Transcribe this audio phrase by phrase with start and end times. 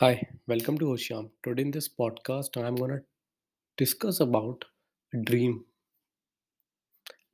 [0.00, 1.30] Hi, welcome to Osham.
[1.44, 3.02] Today in this podcast, I'm gonna
[3.76, 4.64] discuss about
[5.14, 5.64] a dream,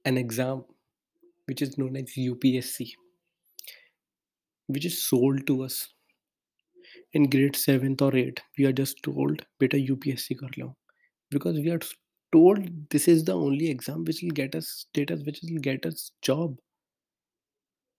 [0.07, 0.65] an exam
[1.47, 2.95] which is known as UPSC,
[4.67, 5.89] which is sold to us
[7.13, 8.43] in grade seventh or eighth.
[8.59, 10.77] We are just told, "Beta UPSC kar lo,"
[11.31, 11.81] because we are
[12.33, 16.11] told this is the only exam which will get us status, which will get us
[16.23, 16.59] job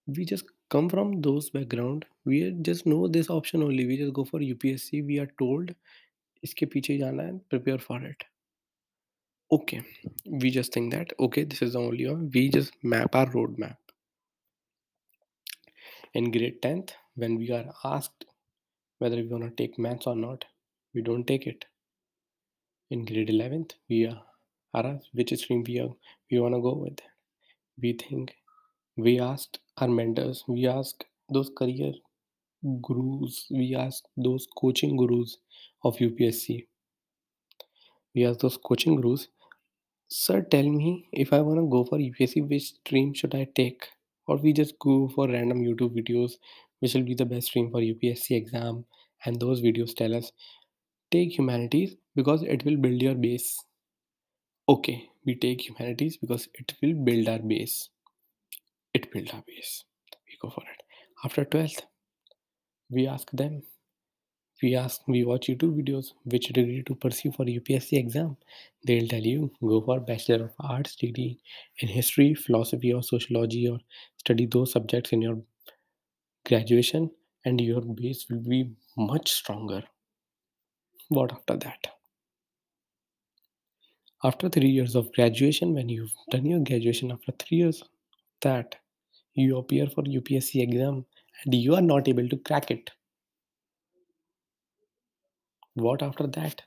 [0.06, 2.06] We just come from those background.
[2.24, 3.86] We just know this option only.
[3.86, 5.06] We just go for UPSC.
[5.06, 5.74] We are told
[6.44, 8.24] इसके पीछे जाना है prepare for it.
[9.52, 9.82] Okay,
[10.42, 12.30] we just think that okay, this is the only one.
[12.34, 13.76] We just map our roadmap.
[16.14, 18.24] In grade 10th, when we are asked
[18.98, 20.44] whether we want to take maths or not,
[20.94, 21.64] we don't take it.
[22.90, 24.20] In grade 11th, we are
[24.74, 25.90] asked which stream we, are,
[26.30, 26.98] we want to go with.
[27.80, 28.34] We think
[28.96, 31.93] we asked our mentors, we ask those career
[32.81, 35.37] gurus, we ask those coaching gurus
[35.83, 36.65] of UPSC.
[38.13, 39.27] We ask those coaching gurus
[40.07, 43.87] Sir, tell me if I want to go for UPSC, which stream should I take?
[44.27, 46.33] Or we just go for random YouTube videos,
[46.79, 48.85] which will be the best stream for UPSC exam,
[49.25, 50.31] and those videos tell us
[51.11, 53.59] take humanities because it will build your base.
[54.69, 57.89] Okay, we take humanities because it will build our base.
[58.95, 59.83] It build our base.
[60.27, 60.81] We go for it.
[61.23, 61.81] After 12th,
[62.89, 63.61] we ask them
[64.63, 68.35] we ask we watch youtube videos which degree to pursue for upsc exam
[68.87, 71.37] they'll tell you go for bachelor of arts degree
[71.79, 73.79] in history philosophy or sociology or
[74.17, 75.37] study those subjects in your
[76.45, 77.09] graduation
[77.43, 78.61] and your base will be
[78.97, 79.83] much stronger
[81.09, 81.91] what after that
[84.23, 87.83] after three years of graduation when you've done your graduation after three years
[88.41, 88.75] that
[89.35, 91.05] you appear for upsc exam
[91.43, 92.91] and you are not able to crack it
[95.73, 96.61] what after that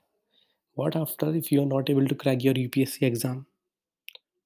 [0.79, 3.47] what after if you are not able to crack your UPSC exam?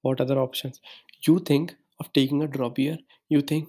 [0.01, 0.81] What other options?
[1.27, 2.97] You think of taking a drop year,
[3.29, 3.69] you think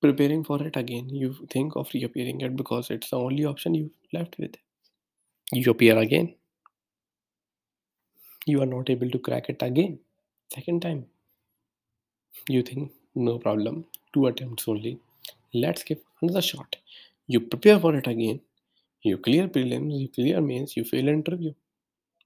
[0.00, 3.90] preparing for it again, you think of reappearing it because it's the only option you
[4.14, 4.54] left with.
[5.52, 6.34] You appear again,
[8.46, 9.98] you are not able to crack it again.
[10.54, 11.04] Second time,
[12.48, 14.98] you think no problem, two attempts only.
[15.54, 16.76] Let's give another shot.
[17.26, 18.40] You prepare for it again,
[19.02, 21.52] you clear prelims, you clear mains, you fail interview.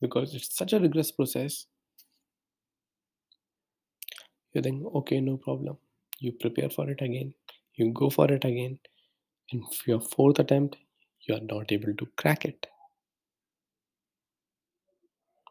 [0.01, 1.67] Because it's such a rigorous process.
[4.53, 5.77] You think okay no problem.
[6.19, 7.35] You prepare for it again.
[7.75, 8.79] You go for it again.
[9.53, 10.77] And your fourth attempt
[11.23, 12.67] you are not able to crack it.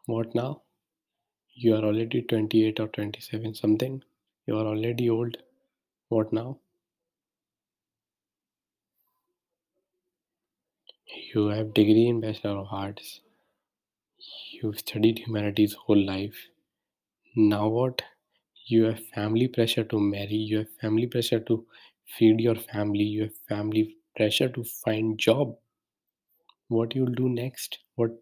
[0.06, 0.62] What now?
[1.54, 4.02] You are already 28 or 27 something
[4.46, 5.38] you are already old.
[6.08, 6.60] What now?
[11.34, 13.20] You have degree in bachelor of arts.
[14.52, 16.48] You've studied humanities whole life.
[17.36, 18.02] Now what?
[18.66, 20.36] You have family pressure to marry.
[20.36, 21.66] You have family pressure to
[22.06, 23.04] feed your family.
[23.04, 25.58] You have family pressure to find job.
[26.68, 27.80] What you'll do next?
[27.96, 28.12] What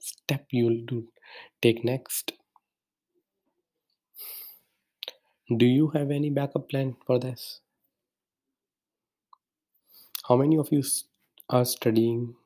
[0.00, 1.12] step you'll do
[1.60, 2.32] take next
[5.48, 7.60] do you have any backup plan for this?
[10.28, 10.82] How many of you
[11.48, 12.36] are studying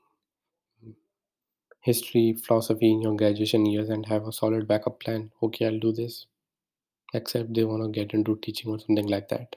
[1.83, 5.31] history philosophy in your graduation years and have a solid backup plan?
[5.43, 6.25] Okay i'll do this.
[7.15, 9.57] Except they want to get into teaching or something like that.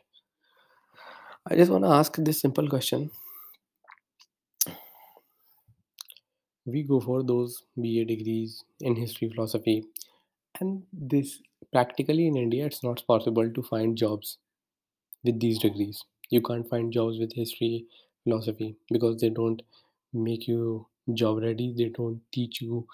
[1.50, 3.12] I just want to ask this simple question.
[6.66, 9.86] We go for those ba degrees in history philosophy
[10.60, 11.30] and this
[11.76, 14.38] practically in india it's not possible to find jobs
[15.24, 16.04] with these degrees.
[16.32, 17.86] You can't find jobs with history
[18.24, 19.62] philosophy because they don't
[20.14, 21.74] make you job ready.
[21.78, 22.88] They don't teach you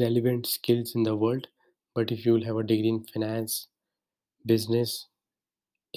[0.00, 1.48] relevant skills in the world.
[1.94, 3.68] But if you will have a degree in finance
[4.46, 5.06] business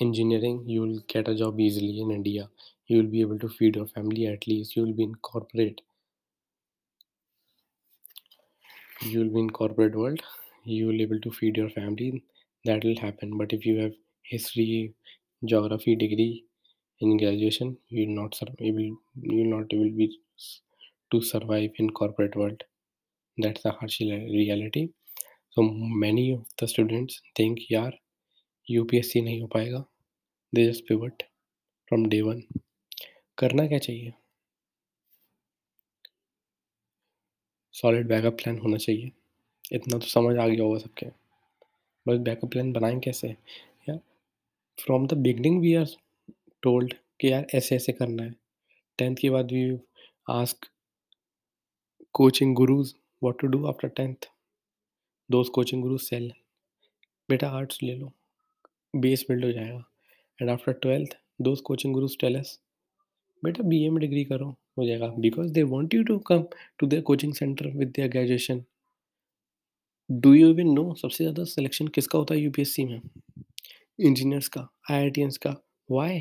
[0.01, 2.49] engineering you will get a job easily in india.
[2.87, 4.75] You will be able to feed your family at least.
[4.75, 5.81] You will be in corporate.
[9.01, 10.21] You will be in corporate world
[10.63, 12.23] you will able to feed your family
[12.65, 14.93] that will happen but if you have history
[15.43, 16.43] geography degree
[17.01, 20.09] in graduation you will not able you will not able be
[21.11, 22.63] to survive in corporate world
[23.37, 24.89] that's the harsh reality
[25.51, 25.63] so
[26.05, 27.97] many of the students think यार
[28.71, 29.85] UPSC नहीं हो पाएगा
[30.55, 31.23] they just pivot
[31.89, 32.41] from day one
[33.37, 34.13] करना क्या चाहिए
[37.81, 39.11] solid backup plan होना चाहिए
[39.71, 41.05] इतना तो समझ आ गया होगा सबके।
[42.07, 43.27] बस बैकअप प्लान बनाएँ कैसे?
[43.89, 43.95] या
[44.77, 45.85] from the beginning we are
[46.61, 48.35] told कि यार ऐसे ऐसे करना है।
[48.97, 49.79] टेंथ के बाद we
[50.29, 50.65] ask
[52.13, 52.87] coaching gurus
[53.25, 54.25] what to do after 10th
[55.29, 56.29] those coaching gurus sell,
[57.29, 58.11] बेटा आर्ट्स ले लो।
[58.95, 59.83] बेस बिल्ड हो जाएगा।
[60.41, 62.59] And after twelfth those coaching gurus tell us
[63.43, 66.43] बेटा बी में डिग्री करो, हो जाएगा। Because they want you to come
[66.77, 68.63] to their coaching centre with their graduation
[70.09, 72.51] do you even know सबसे ज़्यादा सिलेक्शन किसका होता है यू
[72.89, 73.01] में?
[73.99, 75.09] इंजीनियर्स का आई
[75.43, 75.55] का।
[75.89, 76.19] Why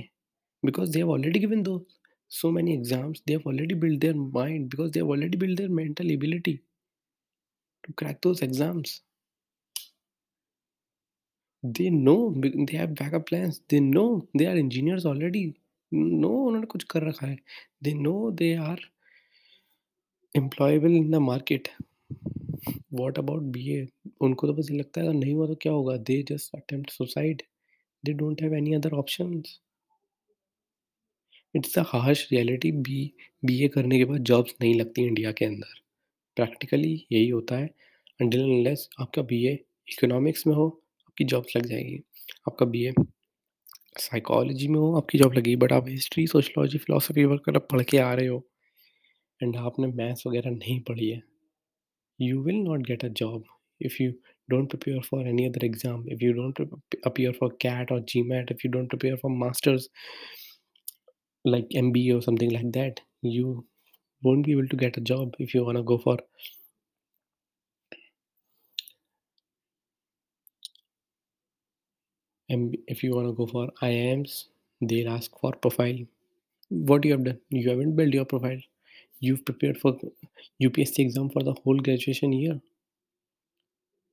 [0.62, 1.76] because they have already given those
[2.30, 5.70] so many exams they have already build their mind because they have already build their
[5.70, 6.54] mental ability
[7.84, 9.00] to crack those exams
[11.64, 14.06] they know they have backup plan they know
[14.36, 15.46] they are engineers already
[15.92, 17.38] know उन्होंने कुछ कर रखा है।
[17.82, 18.80] They know they are
[20.34, 21.68] employable in the market
[22.94, 23.86] what about BA
[24.20, 25.96] उनको तो बस ये लगता है, अगर नहीं हुआ तो क्या होगा?
[25.96, 27.38] They just attempt suicide.
[28.06, 29.42] They don't have any other options.
[31.56, 33.12] It's a harsh reality B
[33.44, 35.80] BA करने के बाद जॉब्स नहीं लगती इंडिया के अंदर।
[36.36, 37.66] प्रैक्टिकली यही होता है।
[38.20, 39.52] अंटिल अनलेस आपका बीए
[39.88, 41.96] इकोनॉमिक्स में हो, आपकी जॉब्स लग जाएगी।
[42.48, 42.92] आपका बीए
[43.96, 48.14] साइकोलॉजी में हो, आपकी जॉब लगेगी। बट आप हिस्ट्री सोशलॉजी फिलोसफी वगैरह पढ़ के आ
[48.14, 48.48] रहे हो।
[49.42, 51.27] एंड आपने मैथ्स वगैरह नहीं पढ़ी है।
[52.18, 53.42] you will not get a job
[53.80, 54.14] if you
[54.50, 56.58] don't prepare for any other exam if you don't
[57.04, 59.88] appear for cat or gmat if you don't prepare for masters
[61.44, 63.64] like mba or something like that you
[64.22, 66.18] won't be able to get a job if you want to go for
[72.48, 74.48] and if you want to go for iams
[74.80, 75.98] they'll ask for profile.
[76.70, 78.60] What you have done you haven't built your profile
[79.19, 79.97] You've prepared for
[80.61, 82.59] UPSC exam for the whole graduation year.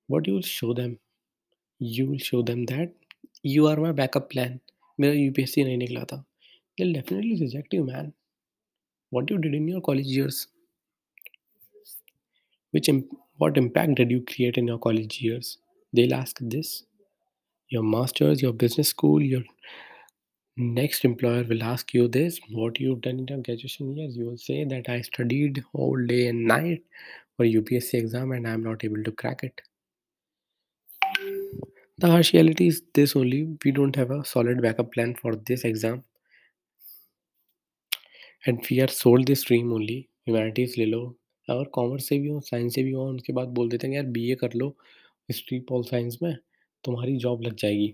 [0.07, 0.99] What you will show them?
[1.79, 2.93] You will show them that
[3.43, 4.61] you are my backup plan.
[5.01, 6.25] मेरा UPSC नहीं निकला था
[6.81, 8.13] they'll definitely reject you, man.
[9.11, 10.47] What you did in your college years?
[12.71, 12.89] Which
[13.37, 15.59] what impact did you create in your college years?
[15.93, 16.85] They'll ask this.
[17.69, 19.43] Your masters, your business school, your
[20.58, 24.38] next employer will ask you this what you've done in your graduation years you will
[24.38, 26.82] say that i studied all day and night
[27.36, 29.62] for upsc exam and i'm not able to crack it
[32.00, 35.66] the harsh reality is this only we don't have a solid backup plan for this
[35.66, 36.04] exam
[38.48, 39.96] and we are sold this stream only
[40.28, 41.00] humanities ले लो
[41.50, 44.06] अगर commerce से भी हो science से भी हो उनके बाद बोल देते हैं यार
[44.18, 44.68] बीए कर लो
[45.30, 46.36] हिस्ट्री पॉल साइंस में
[46.84, 47.94] तुम्हारी जॉब लग जाएगी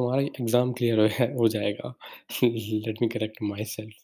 [0.00, 1.06] तुम्हारा एग्ज़ाम क्लियर हो,
[1.38, 1.94] हो जाएगा।
[2.44, 3.96] Let me correct myself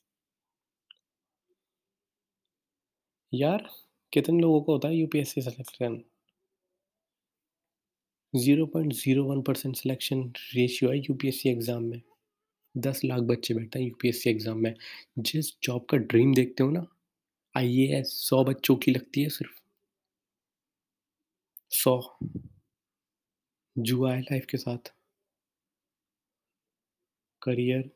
[3.33, 3.69] यार
[4.13, 6.03] कितने लोगों को होता है UPSC selection
[8.35, 10.23] zero point zero one percent selection
[10.55, 12.01] ratio है यूपीएससी एग्ज़ाम में।
[12.75, 14.75] दस लाख बच्चे बैठते हैं यूपीएससी एग्ज़ाम में।
[15.21, 16.87] जिस जॉब का ड्रीम देखते हो ना
[17.55, 19.61] आईएएस सौ बच्चों की लगती है सिर्फ़।
[21.75, 22.01] सौ।
[23.77, 24.93] जुआ है लाइफ के साथ।
[27.47, 27.91] करियर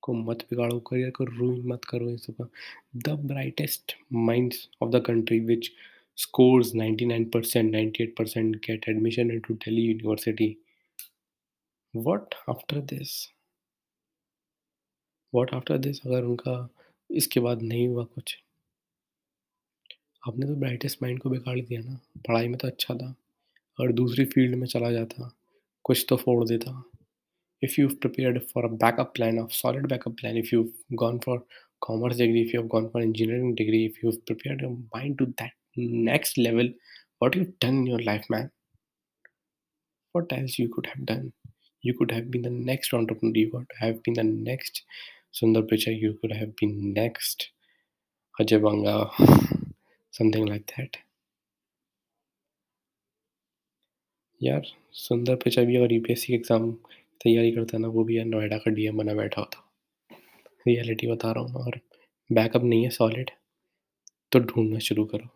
[0.00, 2.50] को मत बिगाड़ो, करियर को रूइन मत करो इन सब
[2.96, 5.70] the brightest minds of the country which
[6.20, 10.54] scores 99% 98% get admission into delhi university.
[11.96, 13.08] What after this?
[15.34, 16.68] What after this अगर उनका
[17.10, 18.38] इसके बाद नहीं हुआ कुछ?
[20.28, 23.14] आपने तो ब्राइटेस्ट माइंड को बिगाड़ दिया ना। पढ़ाई में तो अच्छा था।
[23.80, 25.36] अगर दूसरी फ़ील्ड में चला जाता।
[25.84, 26.90] कुछ तो फोड़ देता।
[27.61, 31.43] if you've prepared for a backup plan of solid backup plan if you've gone for
[31.81, 35.51] commerce degree if you've gone for engineering degree if you've prepared your mind to that
[35.75, 36.69] next level
[37.19, 38.49] what you've done in your life man
[40.13, 41.31] what else you could have done
[41.81, 44.83] you could have been the next entrepreneur you could have been the next
[45.33, 47.51] Sundar Pichai, you could have been next.
[48.39, 49.11] Ajay Banga,
[50.11, 50.97] something like that.
[54.43, 56.69] यार सुंदर पिचाई भी अगर UPSC के exam
[57.20, 59.70] तैयारी करता है ना, वो भी यार नोएडा का डीएम बना बैठा होता।
[60.68, 61.80] रियलिटी बता रहा हूँ और
[62.32, 63.30] बैकअप नहीं है सॉलिड
[64.32, 65.28] तो ढूंढना शुरू करो।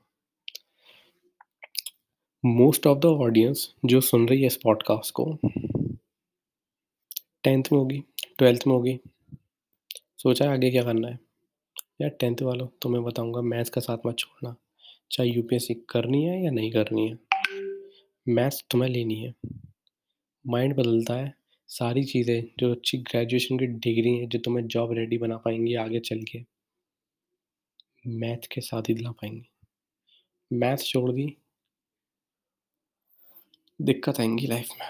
[2.45, 5.39] मोस्ट ऑफ़ द ऑडियंस जो सुन रही है इस पॉडकास्ट को
[7.45, 8.03] टेंथ में होगी
[8.39, 8.99] ट्वेल्थ में होगी।
[10.19, 11.19] सोचा है आगे क्या करना है?
[12.01, 14.55] यार टेंथ वालों तो मैं बताऊँगा मैथ्स का साथ मत छोड़ना।
[15.13, 17.19] चाहे यूपीएससी करनी है या नहीं करनी है।
[18.29, 19.35] मैथ्स तुम्हें लेनी है।
[20.47, 21.38] माइंड बदलता है।
[21.69, 26.01] सारी चीज़ें, जो अच्छी ग्रेजुएशन की डिग्री है, जो तुम्हें जॉब रेडी बना पाएँगी आगे
[26.01, 26.45] चल के
[28.07, 29.49] मैथ के साथ ही दिला पाएँगी।
[30.53, 31.37] मैथ्स छोड़ दी।
[33.81, 34.89] दिक्कत आएँगी लाइफ में।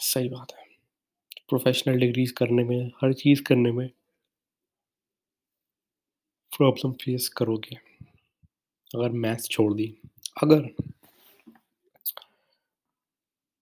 [0.00, 0.64] सही बात है।
[1.48, 3.90] प्रोफेशनल डिग्रीज करने में, हर चीज़ करने में
[6.52, 7.76] प्रॉब्लम फेस करोगे।
[8.94, 9.94] अगर मैथ्स छोड़ दी।
[10.42, 10.68] अगर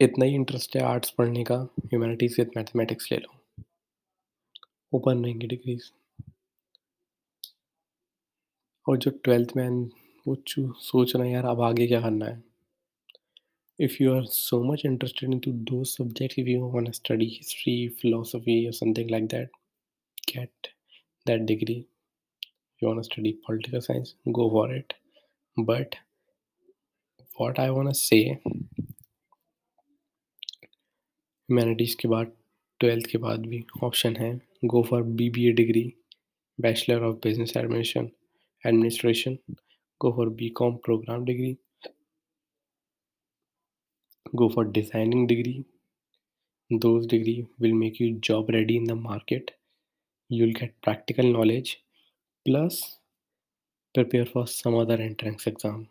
[0.00, 3.64] इतना ही इंटरेस्ट है आर्ट्स पढ़ने का ह्यूमैनिटीज विद मैथमेटिक्स ले लो।
[4.92, 5.90] ओपन रहेंगे डिग्रीज
[8.86, 9.68] और जो ट्वेल्थ में
[10.26, 12.42] वो सोच रहे हैं, यार, अब आगे क्या करना है?
[13.78, 17.76] If you are so much interested in to those subject if you want study history
[18.00, 19.50] philosophy या something like that
[20.28, 20.68] get
[21.26, 21.76] that degree
[22.82, 24.92] you want study political science go for it
[25.56, 25.94] but
[27.40, 28.20] what I want say
[31.50, 32.32] humanities के बाद
[32.80, 34.30] twelfth के बाद भी option है
[34.64, 35.82] go for B B A degree
[36.58, 38.10] bachelor of business administration
[38.64, 39.36] administration
[40.00, 41.56] go for B com programme degree
[44.34, 45.58] go for designing degree
[46.70, 49.50] those degree will make you job ready in the market
[50.30, 51.76] you will get practical knowledge
[52.46, 52.82] plus
[53.94, 55.86] prepare for some other entrance exam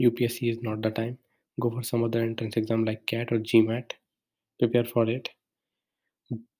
[0.00, 1.16] U P S C is not the time
[1.58, 3.92] go for some other entrance exam like CAT और GMAT
[4.58, 5.30] prepare for it.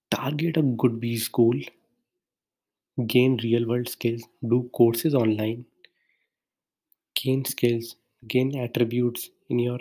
[0.09, 1.59] Target a good b school.
[3.07, 4.23] Gain real world skills.
[4.45, 5.63] Do courses online.
[7.15, 7.95] Gain skills.
[8.27, 9.79] Gain attributes in your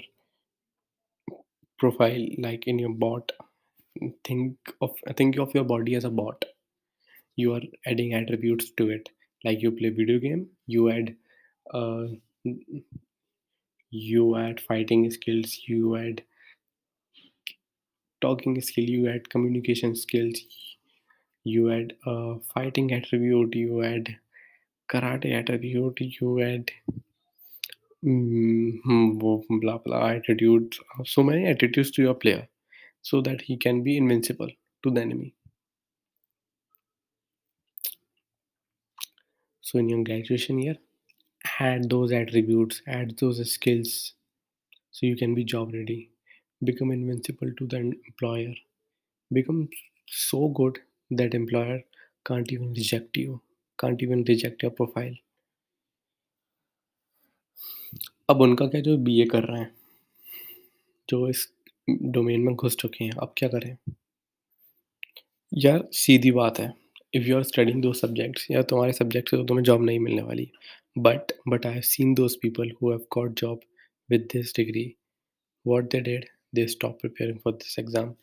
[1.78, 3.30] profile like in your bot.
[4.24, 6.44] Think of think of your body as a bot.
[7.36, 9.10] You are adding attributes to it.
[9.44, 11.16] Like you play video game you add
[11.72, 12.06] uh,
[13.90, 16.22] you add fighting skills you add
[18.24, 20.40] talking skill you add communication skills
[21.44, 24.16] you add uh, fighting attribute you add
[24.94, 26.70] karate attribute you add
[28.04, 32.48] mm, blah blah attitudes so many attitudes to your player
[33.04, 34.50] so that he can be invincible
[34.82, 35.34] to the enemy.
[39.60, 40.76] So in your graduation year
[41.60, 44.14] add those attributes add those skills
[44.90, 46.10] so you can be job ready
[46.62, 48.54] become invincible to the employer.
[49.30, 49.68] Become
[50.06, 50.78] so good
[51.18, 51.80] that employer
[52.28, 53.38] can't even reject you,
[53.78, 55.14] can't even reject your profile.
[58.30, 59.74] अब उनका क्या जो BA कर रहे हैं?
[61.08, 61.52] जो इस
[62.02, 63.76] domain में घुस चुके हैं, अब क्या करें?
[65.54, 66.84] यार, सीधी बात है
[67.14, 70.22] if you are studying those subjects या तुम्हारे सब्जेक्ट से तो तुम्हें जॉब नहीं मिलने
[70.22, 70.52] वाली
[70.98, 73.60] but but I have seen those people who have got job
[74.10, 74.96] with this degree
[75.66, 78.16] what they did they stopped preparing for this exam.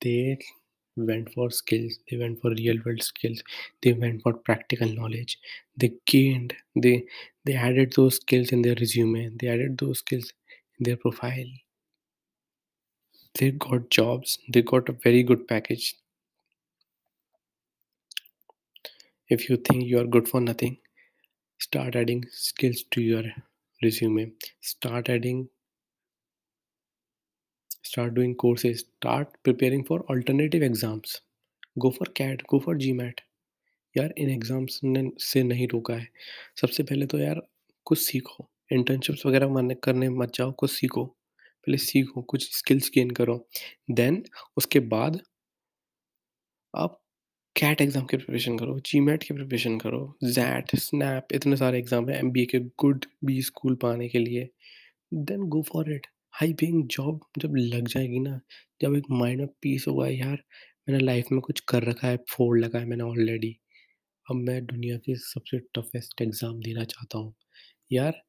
[0.00, 0.38] They
[0.96, 3.42] went for skills they went for real world skills
[3.82, 5.38] they went for practical knowledge.
[5.76, 7.06] They gained they
[7.44, 10.32] they added those skills in their resume they added those skills
[10.78, 11.50] in their profile.
[13.34, 15.96] They got jobs they got a very good package.
[19.28, 20.78] If you think you are good for nothing
[21.58, 23.24] start adding skills to your
[23.82, 24.32] resume.
[24.60, 25.48] Start adding
[27.84, 31.20] start doing courses, start preparing for alternative exams.
[31.78, 33.20] Go for cat go for gmat
[33.96, 36.08] यार, इन exams ने, से नहीं रोका है।
[36.60, 37.40] सबसे पहले तो यार,
[37.86, 43.10] कुछ सीखो। इंटर्नशिप्स वगैरह मन, करने मत जाओ, कुछ सीखो। पहले सीखो, कुछ स्किल्स गेन
[43.10, 43.36] करो।
[43.90, 44.22] देन
[44.56, 45.20] उसके बाद
[46.74, 47.00] आप
[47.56, 52.08] कैट एग्ज़ाम की प्रिपरेशन करो जी मैट की प्रिपरेशन करो। जैट स्नैप इतने सारे एग्ज़ाम
[52.10, 54.48] हैं एम बी ए के गुड बी स्कूल पाने के लिए।
[55.12, 58.40] Then go for it high paying job जब लग जाएगी ना,
[58.80, 60.42] जब एक माइंड में पीस होगा यार
[60.88, 63.56] मैंने लाइफ में कुछ कर रखा है, फोड़ लगा है मैंने ऑलरेडी।
[64.26, 67.34] अब मैं दुनिया की सबसे टफेस्ट एग्ज़ाम देना चाहता हूँ।
[67.90, 68.22] यार,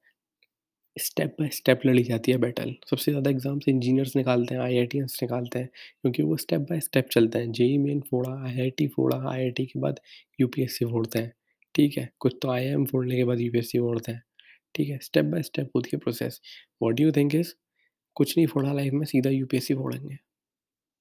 [0.97, 5.59] स्टेप बाय स्टेप लड़ी जाती है बैटल। सबसे ज़्यादा एग्ज़ाम्स इंजीनियर्स निकालते हैं आई निकालते
[5.59, 5.69] हैं,
[6.01, 9.99] क्योंकि वो स्टेप बाय स्टेप चलते हैं। जेई मेन फोड़ा, आईआईटी फोड़ा, आईआईटी के बाद
[10.41, 11.33] यूपीएससी फोड़ते हैं।
[11.75, 14.23] ठीक है, कुछ तो आई फोड़ने के बाद यूपीएससी फोड़ते हैं।
[14.75, 16.41] ठीक है, स्टेप बाय स्टेप होती है process.
[16.81, 17.53] What you think is
[18.15, 20.17] कुछ नहीं फोड़ा लाइफ में, सीधा यूपीएससी फोड़ेंगे।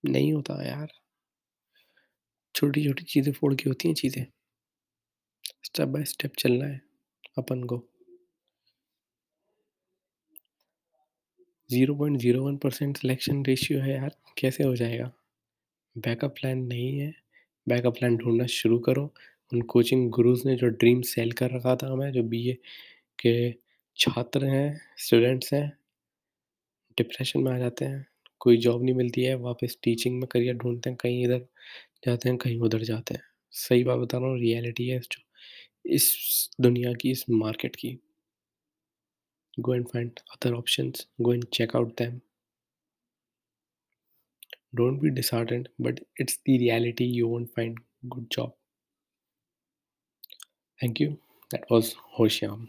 [0.05, 0.89] नहीं होता यार।
[2.55, 4.27] छोटी छोटी चीज़ें फोड़ के होती हैं चीज़ें।
[5.65, 6.81] स्टेप बाय स्टेप चलना है,
[7.39, 7.89] अपन को।
[11.71, 15.13] Zero point zero one percent selection ratio है यार, कैसे हो जाएगा?
[15.97, 17.15] बैकअप प्लान नहीं है।
[17.69, 19.05] बैकअप प्लान ढूंढना शुरू करो।
[19.53, 22.55] उन कोचिंग गुरुज ने जो ड्रीम सेल कर रखा था हमें, जो बीए
[23.19, 23.53] के
[23.97, 25.79] छात्र हैं, स्टूडेंट्स हैं
[26.99, 28.07] डिप्रेशन में आ जाते हैं,
[28.41, 31.47] कोई जॉब नहीं मिलती है, वापस टीचिंग में करियर ढूंढते हैं, कहीं इधर
[32.07, 33.23] जाते हैं, कहीं उधर जाते हैं।
[33.53, 35.23] सही बात बता रहा हूँ, रियलिटी है इस जो,
[35.87, 37.99] इस दुनिया की, इस मार्केट की।
[39.61, 42.21] Go and find other option go and check out them
[44.75, 48.53] don't be disheartened but it's the reality you won't find good job
[50.81, 51.11] thank you
[51.51, 52.67] that was Hoshyam